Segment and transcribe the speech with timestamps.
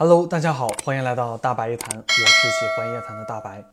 [0.00, 3.64] Hello，大家好，欢迎来到大白夜谈，我是喜欢夜谈的大白。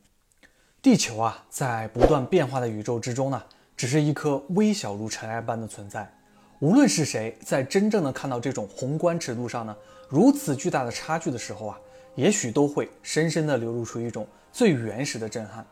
[0.82, 3.44] 地球啊，在不断变化的宇宙之中呢，
[3.78, 6.12] 只是一颗微小如尘埃般的存在。
[6.58, 9.78] 无论是谁，在真正的看到这种宏观尺度上呢，
[10.10, 11.78] 如此巨大的差距的时候啊，
[12.16, 15.64] 也许都会深深的流露出一种最原始的震撼。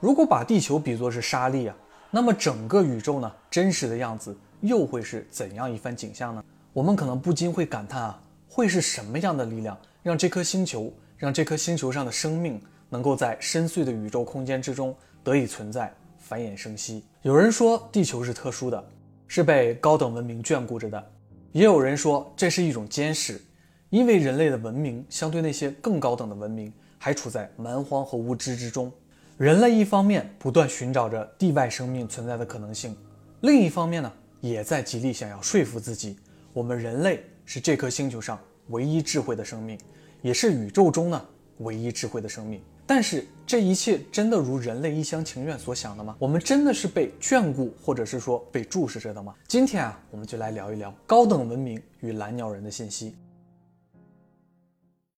[0.00, 1.76] 如果把地球比作是沙粒啊，
[2.10, 6.42] 那么整个宇宙呢，真实的样子又会是怎样一番景象呢？
[6.72, 17.04] 我们可能不禁会感叹啊，会是什么样的力量让这颗星球，让这颗星球上的生命能够在深邃的宇宙空间之中得以存在、繁衍生息？
[17.22, 18.84] 有人说地球是特殊的。
[19.26, 21.10] 是被高等文明眷顾着的，
[21.50, 23.40] 也有人说这是一种监视，
[23.88, 28.92] 因为人类的文明相对那些更高等的文明还处在蛮荒和无知之中。
[29.38, 32.94] 人类一方面不断寻找着地外生命存在的可能性，
[33.40, 36.18] 另一方面呢，也在极力想要说服自己，
[36.52, 39.78] 我们人类是这颗星球上唯一智慧的生命，
[40.22, 41.26] 也是宇宙中呢
[41.58, 42.62] 唯一智慧的生命。
[42.86, 46.14] 但是这一切真的如人类一厢情愿所想的吗？
[46.18, 49.34] 我们真的是被眷顾，或者是说被注视着的吗？
[49.48, 53.16] 今天啊，我们就来聊一聊高等文明与蓝鸟人的信息。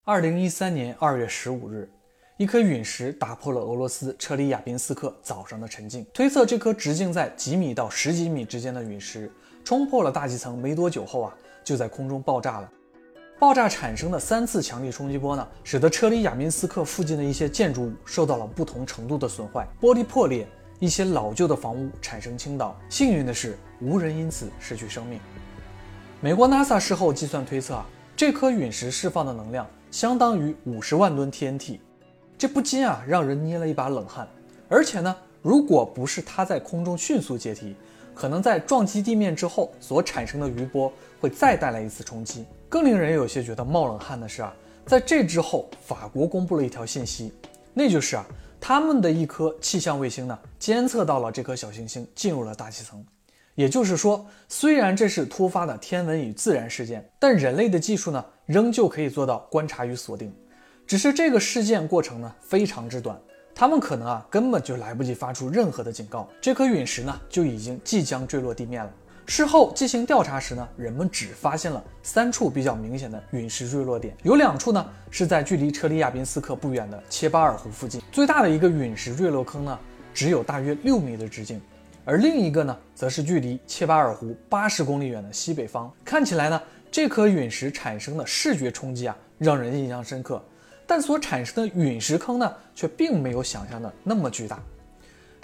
[0.05, 1.91] 二零一三年二月十五日，
[2.37, 6.07] 一颗陨石打破了俄罗斯车里亚宾斯克早上的沉静。
[6.15, 9.29] 推测这颗直径在几米到十几米之间的陨石
[9.65, 11.37] 冲破了大气层没多久后啊，
[11.67, 12.71] 就在空中爆炸了。
[13.41, 20.47] 爆炸产生的三次强力冲击波呢，使得车里亚宾斯克附近的一些建筑物受到了不同程度的损坏，玻璃破裂，
[20.79, 22.79] 一些老旧的房屋产生倾倒。
[22.89, 25.19] 幸运的是，无人因此失去生命。
[26.21, 27.85] 美国 NASA 事后计算推测啊，
[28.17, 31.81] 这颗陨石释放的能量相当于五十万吨 TNT，
[32.39, 34.27] 这不禁啊让人捏了一把冷汗。
[34.69, 37.77] 而且呢，如果不是它在空中迅速解体，
[38.15, 42.45] 可能在撞击地面之后所产生的余波会再带来一次冲击。
[42.69, 44.55] 更令人有些觉得冒冷汗的是啊，
[44.87, 47.33] 在这之后，法国公布了一条信息，
[47.73, 48.27] 那就是啊，
[48.61, 53.05] 他们的一颗气象卫星呢，监测到了这颗小行星进入了大气层。
[53.55, 60.31] 也就是说，虽然这是突发的天文与自然事件，但人类的技术呢，仍旧可以做到观察与锁定。
[60.87, 63.19] 只是这个事件过程呢，非常之短，
[63.55, 68.91] 他们可能啊，根本就来不及发出任何的警告，这颗陨石呢，就已经即将坠落地面了。
[69.29, 78.01] 事后进行调查时呢，人们只发现了三处比较明显的陨石坠落点，有两处呢是在距离车里亚宾斯克不远的切巴尔湖附近。
[78.13, 79.79] 最大的一个陨石坠落坑呢，
[80.15, 81.61] 只有大约六米的直径，
[82.05, 85.93] 而另一个呢，则是距离切巴尔湖八十公里远的西北方。
[86.05, 90.41] 看起来呢，这颗陨石产生的视觉冲击啊，让人印象深刻，
[90.87, 94.63] 但所产生的陨石坑呢，却并没有想象的那么巨大。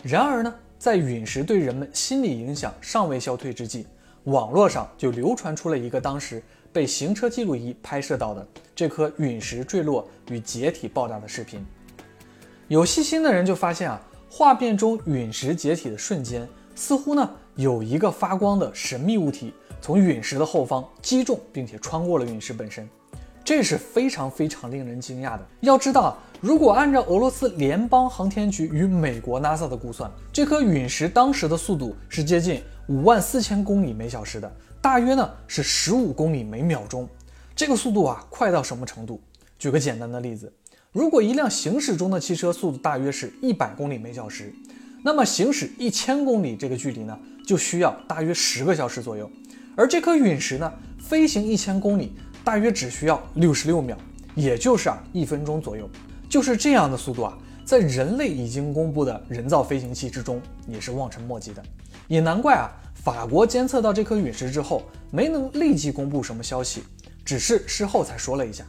[0.04, 0.54] 然而呢？
[0.82, 3.86] 在陨石对人们心理影响尚未消退之际，
[4.24, 8.44] 网络上就流传出了一个当时被行车记录仪拍摄到的
[8.74, 11.64] 这颗陨石坠落与解体爆炸的视频。
[12.66, 22.88] 有细心的人就发现啊，画面中陨石解体的瞬间，似乎呢有一个发光的神秘物体从陨石的后方击中，并且穿过了陨石本身。
[23.44, 25.46] 这是非常非常令人惊讶的。
[25.60, 37.08] 要知道，如果按照俄罗斯联邦航天局与美国 NASA 的估算，这颗陨石当时的速度是接近五万四千公里每小时的，大约呢是十五公里每秒钟。
[37.54, 39.22] 这个速度啊，快到什么程度？
[39.56, 40.52] 举个简单的例子，
[40.90, 44.52] 如果一辆行驶中的汽车速度大约是一百公里每小时，
[45.04, 47.16] 那么行驶一千公里这个距离呢，
[47.46, 49.30] 就需要大约十个小时左右。
[49.76, 52.12] 而这颗陨石呢，飞行一千公里。
[52.44, 53.96] 大约只需要六十六秒，
[54.34, 55.88] 也就是啊一分钟左右，
[56.32, 61.62] 就是这样的速度啊，在人类已经公布的人造飞行器之中也是望尘莫及的。
[62.08, 66.84] 也难怪啊，法国监测到这颗陨石之后没能立即公布什么消息，
[67.22, 68.64] 只是事后才说了一下。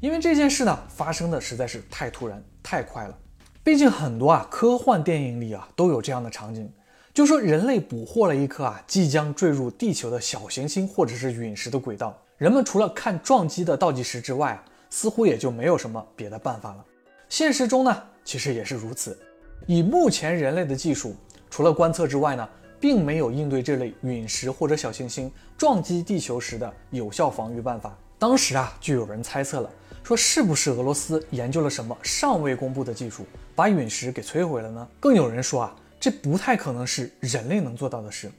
[0.00, 3.16] 因为这件事呢发生的实在是太突然太快了，
[3.62, 6.68] 毕竟很多啊科幻电影里啊都有这样的场景，
[7.14, 12.20] 就说人类捕获了一颗啊即将坠入地球的小行星或者是陨石的轨道。
[12.38, 16.84] 人们除了看撞击的倒计时之外，似乎也就没有什么别的办法了。
[17.28, 19.18] 现实中呢，其实也是如此。
[19.66, 21.14] 以目前人类的技术，
[21.50, 22.48] 除了观测之外呢，
[22.80, 27.96] 并没有应对这类陨石或者小行星撞击地球时的有效防御办法。
[28.18, 29.70] 当时啊，就有人猜测了，
[30.02, 33.24] 说是不是俄罗斯研究了什么尚未公布的技术，
[33.54, 34.88] 把陨石给摧毁了呢？
[34.98, 38.30] 更有人说啊，这不太可能是人类能做到的事，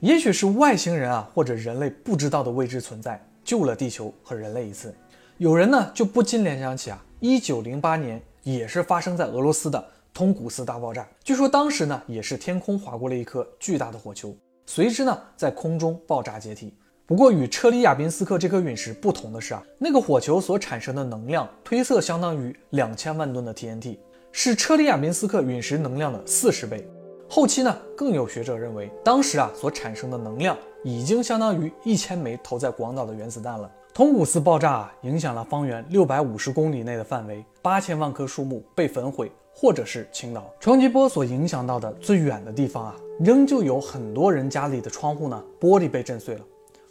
[0.00, 3.20] 也许是外星人啊，或者人类不知道的未知存在。
[3.44, 4.92] 救了地球和人类一次，
[5.38, 9.84] 有人呢就不禁联想起啊，一九零八年也是发生在俄罗斯的
[10.14, 11.06] 通古斯大爆炸。
[11.22, 14.34] 据说当时呢也是天空划过了一颗巨大的火球，
[14.64, 16.72] 随之呢在空中爆炸解体。
[17.04, 23.98] 不过与车里亚宾斯克这颗陨石不同的是啊，那个火球所产生的能量推测相当于两千万吨的 TNT，
[24.32, 26.88] 是车里亚宾斯克陨石能量的四十倍。
[27.28, 33.70] 后期呢，更有学者认为，当时啊所产生的能量已经相当于一千枚投在广岛的原子弹了。
[33.96, 40.44] 通古斯爆炸，影响了方圆六百五十公里内的范围，八千万棵树木被焚毁或者是倾倒。
[40.60, 46.42] 冲击波所影响到的最远的地方啊，仍旧有很多人家里的窗户呢，玻璃被震碎了。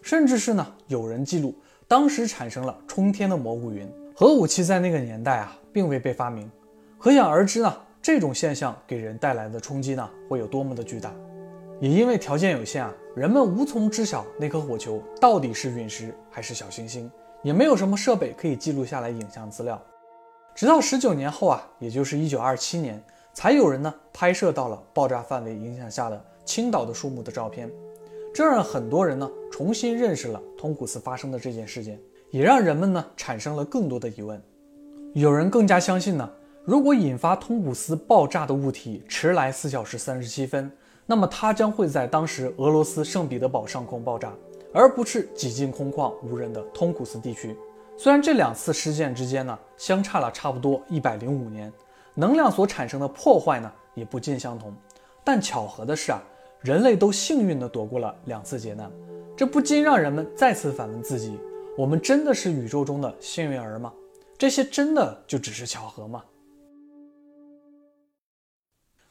[0.01, 1.53] 甚至是呢，有人记录
[1.87, 3.87] 当时产生了冲天的蘑菇云。
[4.15, 6.49] 核武器在那个年代啊，并未被发明，
[6.97, 11.13] 可想而知呢，这种现象给人带来的冲击呢，会有多么的巨大。
[11.81, 17.11] 也因为条件有限啊，人们无从知晓那颗火球到底是陨石还是小行星，
[17.43, 19.81] 也没有什么设备可以记录下来影像资料。
[20.55, 27.69] 直到十九年后啊，也就是一九二七年，才有人呢拍摄到了爆炸范围影响下的倾倒的树木的照片。
[28.33, 31.99] 这让很多人呢重新认识了通古斯发生的这件事件，
[32.31, 34.41] 也让人们呢产生了更多的疑问。
[35.13, 36.29] 有人更加相信呢，
[36.63, 40.71] 如果引发通古斯爆炸的物体迟来四小时三十七分，
[41.05, 44.33] 那么它将会在当时俄罗斯圣彼得堡上空爆炸，
[44.73, 47.55] 而不是挤进空旷无人的通古斯地区。
[47.97, 51.71] 虽然这两次事件之间呢相差了差不多一百零五年，
[52.13, 54.73] 能量所产生的破坏呢也不尽相同，
[55.23, 56.21] 但巧合的是啊。
[56.61, 58.91] 人类都幸运地躲过了两次劫难，
[59.37, 61.39] 这不禁让人们再次反问自己：
[61.77, 63.93] 我们真的是宇宙中的幸运儿吗？
[64.35, 66.23] 这些真的就只是巧合吗？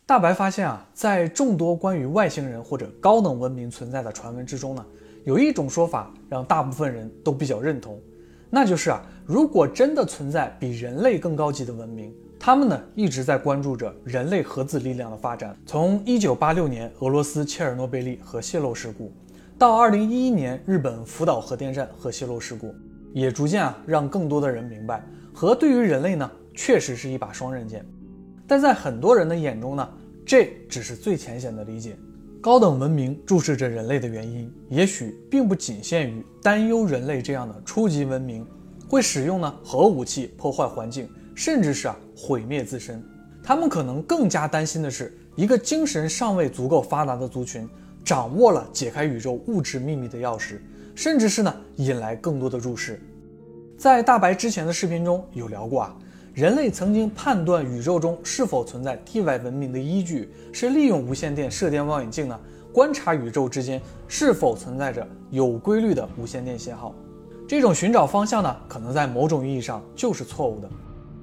[0.06, 4.85] 大白发现啊，在众多关于外星人或者高等文明存在的传闻之中呢，
[5.25, 7.99] 有一种说法让大部分人都比较认同，
[8.51, 12.12] 那就是啊，如果真的存在比人类更高级的文明。
[12.39, 15.56] 他们呢一直在关注着人类核子力量的发展。
[15.65, 19.11] 从一九八六年俄罗斯切尔诺贝利核泄漏事故，
[19.59, 22.75] 到二零一一年日本福岛核电站核泄漏事故，
[23.15, 25.03] 也逐渐啊让更多的人明白，
[25.33, 27.83] 核对于人类呢确实是一把双刃剑。
[28.46, 29.88] 但在很多人的眼中呢，
[30.25, 31.96] 这只是最浅显的理解。
[32.41, 38.46] 高等文明注视着人类的原因，也许并不仅限于担忧人类这样的初级文明
[38.88, 41.08] 会使用呢核武器破坏环境。
[41.37, 43.02] 甚至是啊毁灭自身，
[43.43, 47.69] 他们可能更加担心的是，一个精神尚未足够发达的族群
[48.05, 50.61] 掌握了解开宇宙物质秘密的钥匙，
[50.94, 53.02] 甚至是呢引来更多的注视。
[53.76, 55.97] 在大白之前的视频中有聊过啊，
[56.35, 62.37] 人类曾经判断宇宙中是否存在地外文明的依据是利用无线电射电望远镜呢
[62.73, 66.93] 观察宇宙之间是否存在着有规律的无线电信号。
[67.47, 70.69] 这种寻找方向呢，可能在某种意义上就是错误的。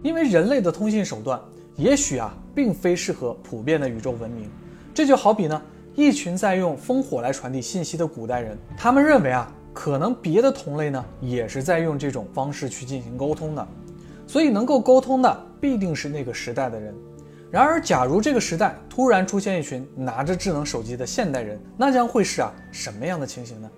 [0.01, 1.37] 因为人类的通信手段
[1.75, 4.49] 也许啊，并非适合普遍的宇宙文明。
[4.93, 5.61] 这就好比呢，
[5.93, 13.67] 一群在用烽火来传递信息的古代人，他们认为啊，可能别的同类呢，也是在用这种方式去进行沟通的。
[14.31, 16.95] 所以能够沟通的必定是那个时代的人。
[17.51, 23.69] 然而，假如这个时代突然出现一群拿着智能手机的现代人，那将会是啊什么样的情形呢？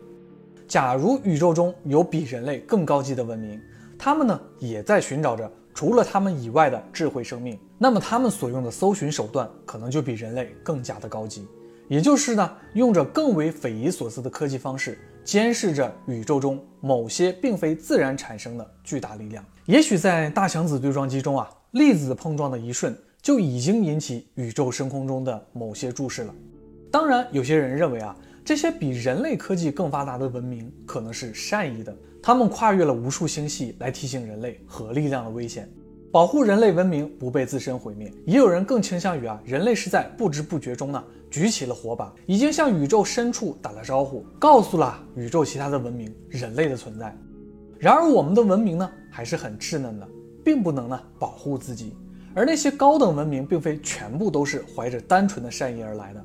[0.68, 3.60] 假如宇宙中有比人类更高级的文明，
[3.98, 5.52] 他们呢也在寻找着。
[5.74, 11.48] 除了他们以外的智慧生命，那么他们所用的搜寻手段可能就比人类更加的高级，
[11.88, 19.44] 也就是呢，用着更为匪夷所思的科技方式，监视着宇宙中某些并非自然产生的巨大力量。
[19.66, 26.36] 也许在大强子对撞机中啊，粒子碰撞的一瞬就已经引起宇宙深空中的某些注视了。
[26.92, 31.96] 当然，有些人认为啊，这些比人类科技更发达的文明可能是善意的。
[32.22, 35.70] 他们跨越了无数星系来提醒人类核力量的危险，
[36.14, 38.14] 保护人类文明不被自身毁灭。
[38.24, 47.18] 也有人更倾向于啊，人类是在不知不觉中呢举起了火把，已经向宇宙深处打了招呼，告诉了宇宙其他的文明人类的存在。
[47.80, 50.08] 然而我们的文明呢还是很稚嫩的，
[50.46, 51.98] 并不能呢保护自己。
[52.36, 56.24] 而那些高等文明并非全部都是怀着单纯的善意而来的。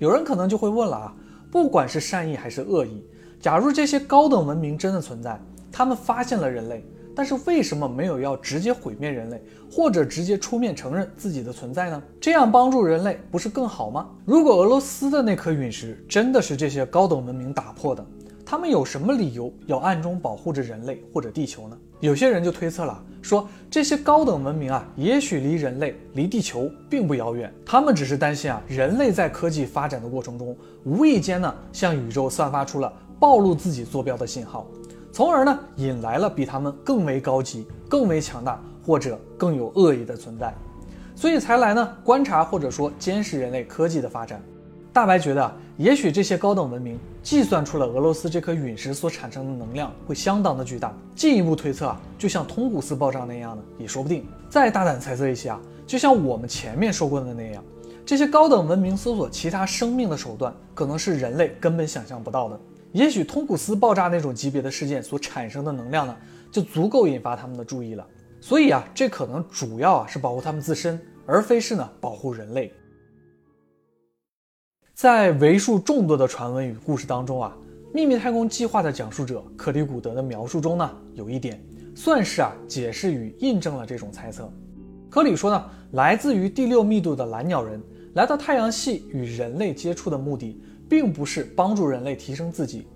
[0.00, 1.14] 有人可能就会问了啊，
[1.48, 3.06] 不管是善意还是恶意。
[3.40, 12.02] 假如这些高等文明真的存在，他们发现了人类，但是为什么没有要直接毁灭人类，或者直接出面承认自己的存在呢？
[12.20, 14.08] 这样帮助人类不是更好吗？
[14.24, 18.04] 如果俄罗斯的那颗陨石真的是这些高等文明打破的，
[18.44, 21.76] 他们有什么理由要暗中保护着人类或者地球呢？
[22.00, 32.92] 有些人就推测了，说这些高等文明啊，也许离人类、离地球并不遥远，他们只是担心啊，人类在科技发展的过程中，无意间呢，向宇宙散发出了。
[33.20, 34.66] 暴露自己坐标的信号，
[35.12, 40.54] 从而呢引来了比他们更为高级、更为强大或者更有恶意的存在，
[41.14, 44.42] 所以才来呢观察或者说监视人类科技的发展。
[44.92, 50.94] 大白觉得，也许这些高等文明计算出了俄罗斯这颗陨石所产生的能量会相当的巨大。
[51.14, 54.26] 进一步推测啊，就像通古斯爆炸那样的也说不定。
[54.50, 57.64] 再大胆猜测一些啊，就像我们前面说过的那样，
[58.04, 62.60] 这些高等文明搜索其他生命的手段，可能是人类根本想象不到的。
[62.92, 66.16] 也许通古斯爆炸那种级别的事件所产生的能量呢，
[66.50, 68.06] 就足够引发他们的注意了。
[68.40, 72.72] 所以啊，这可能主要啊是保护他们自身，而非是呢保护人类。
[74.94, 77.56] 在为数众多的传闻与故事当中啊，
[77.94, 84.52] 秘密太空计划的讲述者克里古德的描述中呢，有一点算是啊解释与印证了这种猜测。
[85.08, 87.82] 科里说呢，来自于第六密度的蓝鸟人
[88.14, 90.60] 来到太阳系与人类接触的目的。
[90.92, 92.86] 并不是帮助人类提升自己。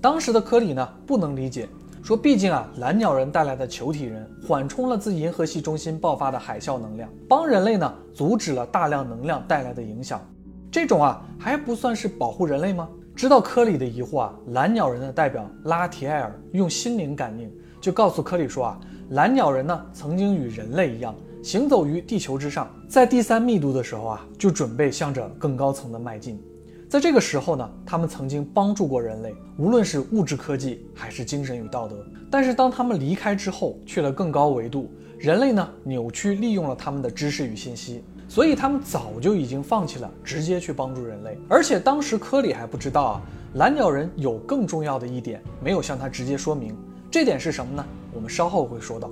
[0.00, 1.68] 当时的科里呢不能理解，
[2.02, 10.20] 说毕竟啊蓝鸟人带来的球体人缓冲了自银河系中心爆发的海啸能量，帮人类呢阻止了大量能量带来的影响。
[10.68, 12.88] 这种啊还不算是保护人类吗？
[13.14, 17.48] 知道科里的疑惑啊，蓝鸟人的代表拉提埃尔用心灵感应，
[17.80, 18.80] 就告诉科里说啊，
[19.10, 26.42] 蓝鸟人呢曾经与人类一样行走于地球之上，在第三密度的时候啊就准备向着更高层的迈进。
[26.88, 32.02] 在这个时候呢，他们曾经帮助过人类，无论是物质科技还是精神与道德。
[32.30, 41.38] 但是当他们离开之后，去了更高维度，人类呢扭曲利用了他们的知识与信息，所以他们早就已经放弃了直接去帮助人类。
[41.46, 43.22] 而且当时科里还不知道啊，
[43.56, 46.74] 蓝鸟人有更重要的一点没有向他直接说明，
[47.10, 47.84] 这点是什么呢？
[48.14, 49.10] 我们稍后会说到。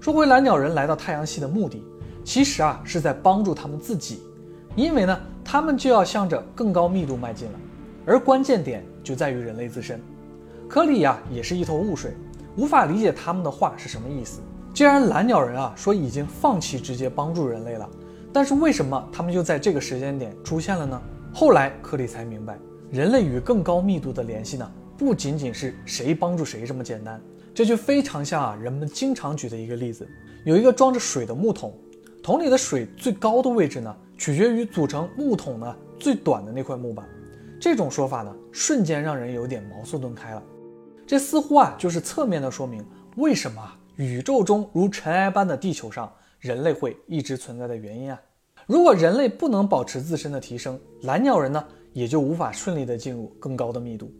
[0.00, 1.84] 说回蓝鸟人来到太阳系的目的，
[2.24, 4.22] 其实啊是在帮助他们自己。
[4.76, 7.58] 因为呢，他们就要向着更高密度迈进了，
[8.06, 10.00] 而关键点就在于人类自身。
[10.68, 12.14] 科里呀也是一头雾水，
[12.56, 14.40] 无法理解他们的话是什么意思。
[14.72, 17.88] 既然蓝鸟人啊说已经放弃直接帮助人类了，
[18.32, 21.02] 但是为什么他们就在这个时间点出现了呢？
[21.34, 22.56] 后来科里才明白，
[22.90, 27.20] 人类与更高密度的联系呢，不仅仅是谁帮助谁这么简单。
[27.52, 30.08] 这就非常像啊人们经常举的一个例子，
[30.44, 31.74] 有一个装着水的木桶，
[32.22, 33.94] 桶里的水最高的位置呢？
[34.20, 37.08] 取决于组成木桶呢最短的那块木板，
[37.58, 40.42] 这种说法呢，瞬间让人有点茅塞顿开了。
[41.06, 42.84] 这似乎啊，就是侧面的说明
[43.16, 43.62] 为什么
[43.96, 48.20] 宇宙中如尘埃般的地球上，人类会一直存在的原因啊。
[48.66, 54.12] 如果人类不能保持自身的提升，蓝鸟人呢，也就无法顺利的进入更高的密度。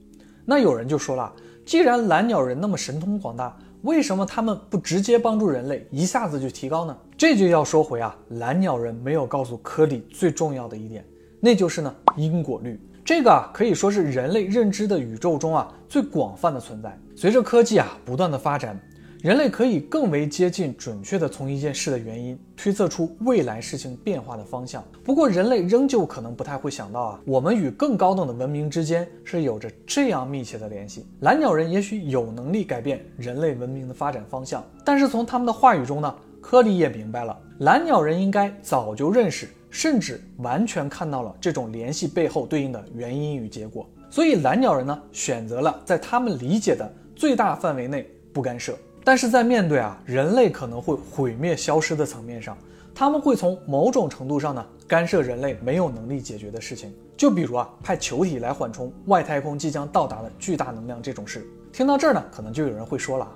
[0.47, 1.31] 那有人就说了，
[1.67, 6.97] 既然蓝鸟人那么神通广大，为什么他们不直接帮助人类，一下子就提高呢？
[7.21, 11.05] 这就要说回啊，蓝鸟人没有告诉科里最重要的一点，
[11.39, 12.81] 那就是呢因果律。
[13.05, 16.99] 这个啊可以说是人类认知的宇宙中啊最广泛的存在。
[17.15, 18.81] 随着科技啊不断的发展。
[19.23, 24.83] 人类可以更为接近准确的从一件事的原因推测出未来事情变化的方向。
[25.05, 31.05] 不过，人类仍旧可能不太会想到啊，我们与更高等的文明之间是有着这样密切的联系。
[31.21, 43.89] 蓝鸟人也许有能力改变人类文明的发展方向，但是从他们的话语中呢，科里也明白了，蓝鸟人应该早就认识，甚至完全看到了这种联系背后对应的原因与结果。
[44.11, 48.77] 所以，蓝鸟人呢，选择了在他们理解的最大范围内不干涉。
[49.05, 52.57] 但是在面对啊人类可能会毁灭消失的层面上，
[52.95, 61.47] 他们会从某种程度上呢干涉人类没有能力解决的事情，就比如啊派球体来缓冲外太空即将到达的巨大能量这种事。
[61.73, 63.29] 听到这儿呢，可能就有人会说了，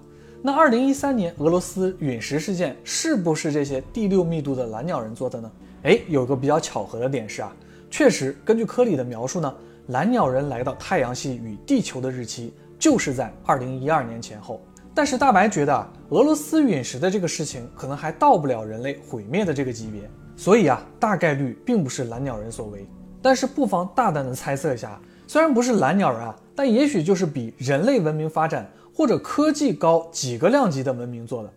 [0.47, 5.51] 那二零一三年俄罗斯陨石事件是不是这些第六密度的蓝鸟人做的呢？
[5.85, 7.51] 哎，有个比较巧合的点是啊，
[7.91, 9.55] 确实根据科里的描述呢，
[9.87, 14.61] 蓝鸟人来到太阳系与地球的日期就是在二零一二年前后。
[14.93, 20.03] 但是大白觉得啊，俄罗斯陨石的这个事情可能还到不了人类毁灭的这个级别，
[20.37, 22.87] 所以啊，大概率并不是蓝鸟人所为。
[23.23, 31.51] 但是不妨大胆的猜测一下，虽然不是蓝鸟人啊，但也许就是比人类文明发展或者科技高几个量级的文明做的。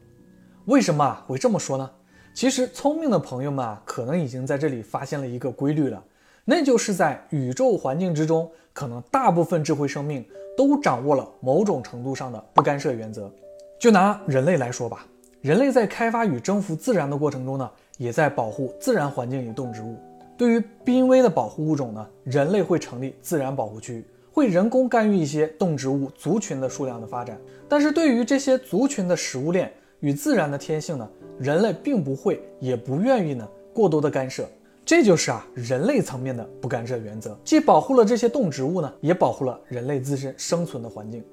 [0.65, 1.89] 为什么啊会这么说呢？
[2.33, 6.03] 其实聪明的朋友们啊，可能已经在这里发现了一个规律了，
[6.45, 10.25] 那就是在宇宙环境之中，可能大部分智慧生命。
[10.57, 13.31] 都掌握了某种程度上的不干涉原则。
[13.79, 15.05] 就拿人类来说吧，
[15.39, 19.95] 人类在开发与征服自然的过程中呢，也在保护自然环境与动植物。
[20.35, 24.03] 对于濒危的保护物种呢，人类会成立自然保护区，
[24.37, 27.35] 会人工干预一些动植物族群的数量的发展。
[27.67, 34.47] 但是对于这些族群的食物链与自然的天性呢，人类并不会也不愿意呢过多的干涉。
[34.85, 41.23] 这就是啊，人类层面的不干涉原则，既保护了这些动植物呢，也保护了人类自身生存的环境。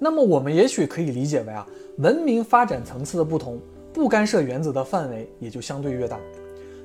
[0.00, 1.64] 那么我们也许可以理解为啊，
[1.98, 3.60] 文明发展层次的不同，
[3.92, 6.18] 不干涉原则的范围也就相对越大。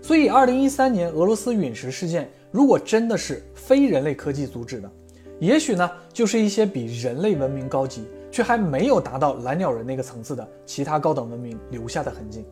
[0.04, 4.90] 所以，二零一三年俄罗斯陨石事件如果真的是非人类科技阻止的，
[5.40, 12.46] 也许呢，就是一些比人类文明高级却还没有达到蓝鸟人那个层次的其他高等文明留下的痕迹。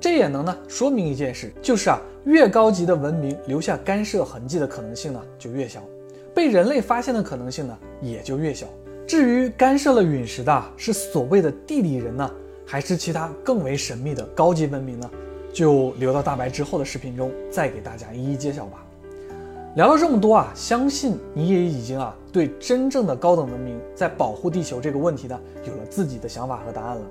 [0.00, 5.82] 这也能呢说明一件事，就是啊，越高级的文明留下干涉痕迹的可能性呢就越小，
[6.34, 8.66] 被人类发现的可能性呢也就越小。
[9.06, 12.30] 至于干涉了陨石的是所谓的地理人呢，
[12.66, 15.10] 还是其他更为神秘的高级文明呢？
[15.50, 18.84] 就留到大白之后的视频中再给大家一一揭晓吧。
[19.78, 27.02] 聊了这么多啊，相信你也已经啊对真正的高等文明在保护地球这个问题呢有了自己的想法和答案了。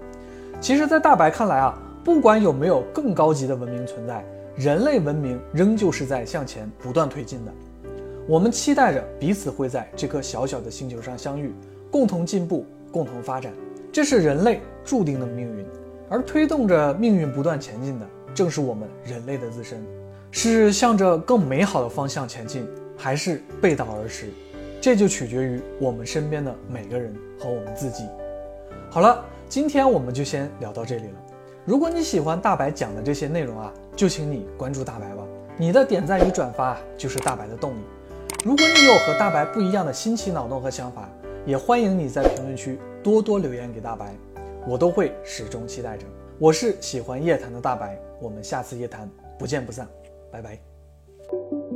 [0.59, 1.81] 其实，在大白看来啊。
[2.03, 4.23] 不管有没有更高级的文明存在，
[4.55, 7.51] 人类文明仍旧是在向前不断推进的。
[8.27, 11.53] 我们期待着彼此会在这颗小小的星球上相遇，
[11.91, 13.53] 共同进步，共同发展。
[13.91, 15.65] 这是人类注定的命运，
[16.09, 19.81] 而推动着命运不断前进的，正是我们人类的自身。
[20.31, 22.67] 是向着更美好的方向前进，
[22.97, 24.29] 还是背道而驰？
[24.79, 28.03] 这就取决于我们身边的每个人和我们自己。
[28.89, 31.23] 好了，今天我们就先聊到这里了。
[31.65, 35.23] 如果你喜欢大白讲的这些内容啊，就请你关注大白吧。
[35.57, 37.79] 你的点赞与转发就是大白的动力。
[38.45, 41.09] 如果你有和大白不一样的新奇脑洞和想法，
[41.45, 44.15] 也欢迎你在评论区多多留言给大白，
[44.67, 46.05] 我都会始终期待着。
[46.37, 49.87] 我是喜欢夜谈的大白，我们下次夜谈不见不散，
[50.31, 51.66] 拜拜。